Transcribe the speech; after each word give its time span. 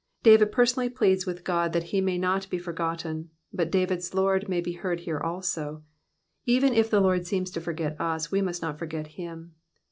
David 0.23 0.51
personally 0.51 0.89
pleads 0.89 1.25
toiU^ 1.25 1.43
Qod 1.43 1.73
thai 1.73 1.79
he 1.81 2.01
may 2.01 2.17
not 2.17 2.45
he 2.45 2.57
forgotten, 2.57 3.29
hut 3.55 3.71
David^s 3.71 4.15
Lord 4.15 4.49
may 4.49 4.59
he 4.63 4.73
heard 4.73 5.01
here 5.01 5.19
also. 5.19 5.83
Even 6.45 6.73
if 6.73 6.89
the 6.89 6.99
Lord 6.99 7.27
seems 7.27 7.51
to 7.51 7.61
forget 7.61 8.01
us, 8.01 8.29
toe 8.29 8.41
must 8.41 8.63
not 8.63 8.79
forget 8.79 9.05
him. 9.05 9.53